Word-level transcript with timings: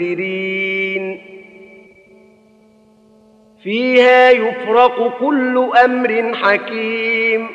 منذرين 0.00 1.20
فيها 3.62 4.30
يفرق 4.30 5.18
كل 5.18 5.70
أمر 5.84 6.34
حكيم. 6.34 7.48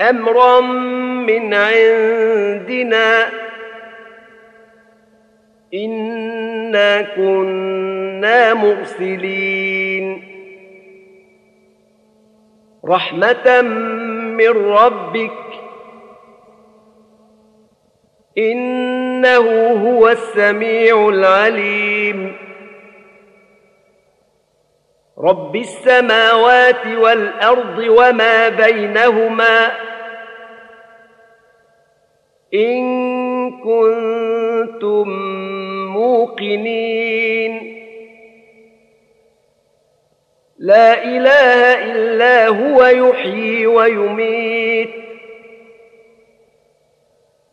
أمرا 0.00 0.60
من 0.60 1.54
عندنا. 1.54 3.26
إنا 5.74 7.02
كنا 7.02 8.54
مرسلين. 8.54 10.22
رحمة 12.84 13.62
من 14.36 14.48
ربك 14.48 15.49
إنه 18.38 19.68
هو 19.68 20.08
السميع 20.08 21.08
العليم. 21.08 22.36
رب 25.18 25.56
السماوات 25.56 26.86
والأرض 26.86 27.78
وما 27.78 28.48
بينهما 28.48 29.70
إن 32.54 32.82
كنتم 33.50 35.08
موقنين. 35.92 37.80
لا 40.58 41.04
إله 41.04 41.84
إلا 41.92 42.48
هو 42.48 42.84
يحيي 42.84 43.66
ويميت. 43.66 44.59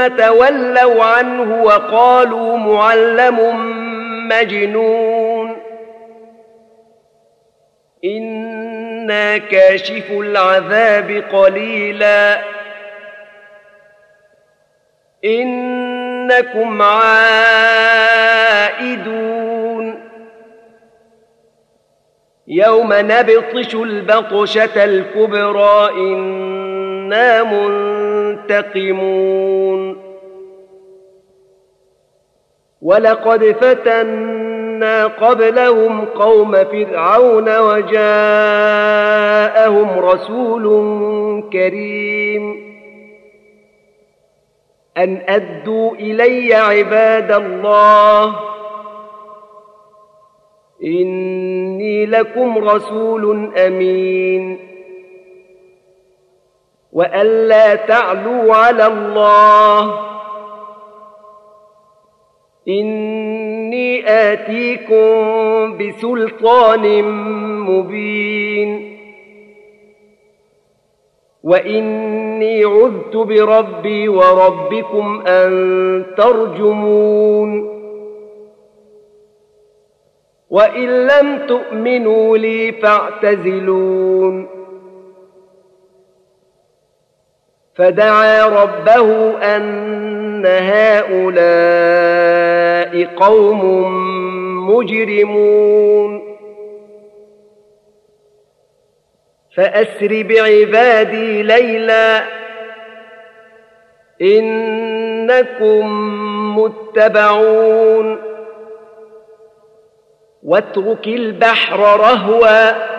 تولوا 0.00 1.04
عنه 1.04 1.62
وقالوا 1.62 2.56
معلم 2.56 3.38
مجنون. 4.28 5.56
إنا 8.04 9.38
كاشف 9.38 10.10
العذاب 10.10 11.24
قليلا. 11.32 12.42
إنكم 15.24 16.82
عائدون. 16.82 18.06
يوم 22.48 22.92
نبطش 22.92 23.74
البطشة 23.74 24.84
الكبرى 24.84 25.90
إنا 25.90 27.42
منتقمون 28.50 29.96
ولقد 32.82 33.44
فتنا 33.44 35.06
قبلهم 35.06 36.04
قوم 36.04 36.52
فرعون 36.52 37.58
وجاءهم 37.58 37.98
رسول 39.98 40.64
كريم. 41.52 42.66
أن 44.96 45.22
أدوا 45.28 45.94
إلي 45.94 46.54
عباد 46.54 47.32
الله. 47.32 48.36
إني 50.84 52.06
لكم 52.06 52.58
رسول 52.58 53.56
أمين. 53.56 54.75
وألا 56.96 57.74
تعلوا 57.74 58.54
على 58.54 58.86
الله 58.86 60.00
إني 62.68 64.08
آتيكم 64.08 65.78
بسلطان 65.78 67.02
مبين 67.60 68.98
وإني 71.42 72.64
عذت 72.64 73.16
بربي 73.16 74.08
وربكم 74.08 75.22
أن 75.26 76.06
ترجمون 76.16 77.76
وإن 80.50 81.06
لم 81.06 81.46
تؤمنوا 81.46 82.38
لي 82.38 82.72
فاعتزلون 82.72 84.55
فدعا 87.78 88.46
ربه 88.46 89.38
أن 89.56 90.46
هؤلاء 90.46 91.46
قوم 93.04 93.60
مجرمون. 94.70 96.36
فأسر 99.56 100.22
بعبادي 100.22 101.42
ليلا. 101.42 102.22
إنكم 104.22 105.86
متبعون. 106.58 108.18
واترك 110.42 111.06
البحر 111.06 111.80
رهوا. 111.80 112.95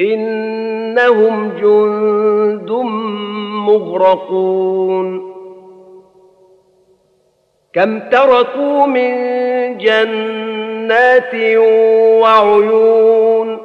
إنهم 0.00 1.48
جند 1.48 2.70
مغرقون. 3.66 5.34
كم 7.72 8.00
تركوا 8.00 8.86
من 8.86 9.14
جنات 9.78 11.34
وعيون 12.20 13.58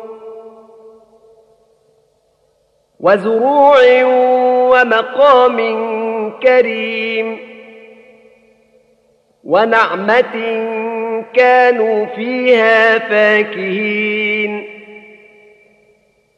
وزروع 2.99 4.03
ومقام 4.71 5.57
كريم 6.39 7.37
ونعمة 9.43 10.35
كانوا 11.33 12.05
فيها 12.05 12.99
فاكهين. 12.99 14.78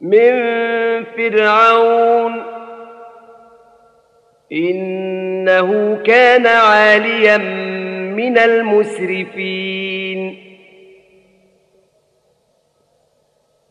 من 0.00 0.32
فرعون. 1.04 2.42
إنه 4.52 5.98
كان 6.06 6.46
عاليا 6.46 7.36
من 8.16 8.38
المسرفين. 8.38 10.42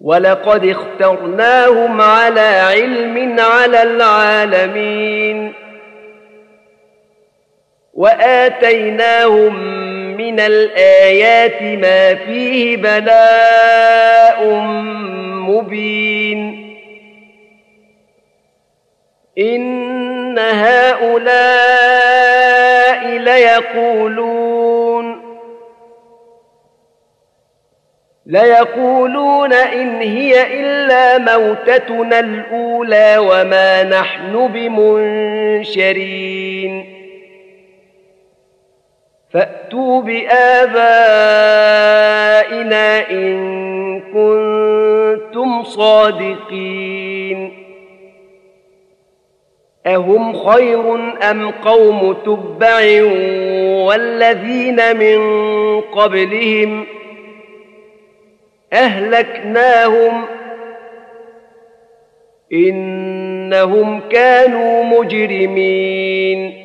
ولقد 0.01 0.65
اخترناهم 0.65 2.01
على 2.01 2.39
علم 2.39 3.39
على 3.39 3.83
العالمين. 3.83 5.53
وآتيناهم 7.93 9.55
من 10.17 10.39
الآيات 10.39 11.61
ما 11.61 12.15
فيه 12.15 12.77
بلاء 12.77 14.49
مبين. 15.49 16.65
إن 19.37 20.39
هؤلاء 20.39 21.45
ليقولون 23.07 24.55
ليقولون 28.25 29.53
إن 29.53 30.01
هي 30.01 30.59
إلا 30.59 31.17
موتتنا 31.17 32.19
الأولى 32.19 33.17
وما 33.17 33.83
نحن 33.83 34.47
بمنشرين. 34.47 35.95
فأتوا 39.33 40.01
بآبائنا 40.01 40.49
إن 43.11 44.01
كنتم 44.01 44.54
صادقين. 45.65 47.65
أهم 49.87 50.33
خير 50.33 50.95
أم 51.31 51.51
قوم 51.51 52.13
تبع 52.13 53.03
والذين 53.85 54.97
من 54.97 55.19
قبلهم 55.81 56.85
أهلكناهم 58.73 60.25
إنهم 62.53 64.01
كانوا 64.09 64.83
مجرمين. 64.83 66.64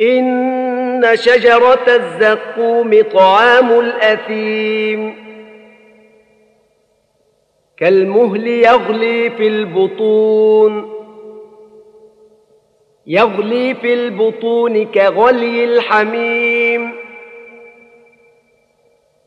إن 0.00 1.06
شجرة 1.14 1.84
الزقوم 1.88 3.02
طعام 3.14 3.80
الأثيم. 3.80 5.24
كالمهل 7.76 8.46
يغلي 8.46 9.30
في 9.30 9.46
البطون. 9.46 10.90
يغلي 13.06 13.74
في 13.74 13.94
البطون 13.94 14.84
كغلي 14.84 15.64
الحميم. 15.64 16.92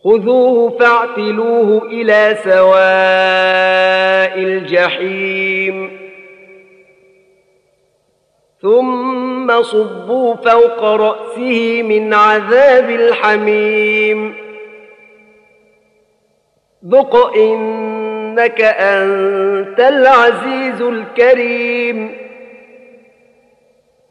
خذوه 0.04 0.78
فاعتلوه 0.80 1.84
إلى 1.84 2.38
سواء 2.44 4.40
الجحيم. 4.44 6.07
ثم 8.62 9.62
صبوا 9.62 10.36
فوق 10.36 10.84
رأسه 10.84 11.84
من 11.84 12.14
عذاب 12.14 12.90
الحميم. 12.90 14.36
ذق 16.90 17.38
إنك 17.38 18.62
أنت 18.62 19.80
العزيز 19.80 20.82
الكريم. 20.82 22.18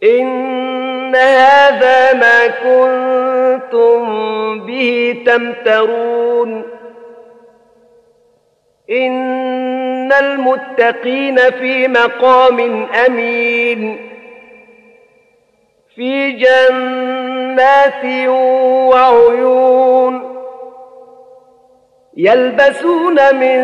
إن 0.04 1.16
هذا 1.16 2.12
ما 2.12 2.46
كنتم 2.46 4.00
به 4.60 5.22
تمترون. 5.26 6.62
إن 8.90 10.12
المتقين 10.12 11.36
في 11.36 11.88
مقام 11.88 12.86
أمين. 13.06 14.15
في 15.96 16.32
جنات 16.32 18.04
وعيون 18.88 20.36
يلبسون 22.16 23.14
من 23.34 23.60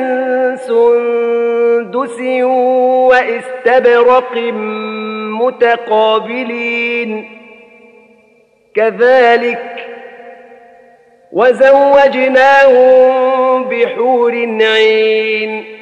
سندس 0.57 2.21
واستبرق 3.09 4.37
متقابلين 5.41 7.29
كذلك 8.75 9.87
وزوجناهم 11.33 12.83
بحور 13.65 14.33
عين 14.61 15.82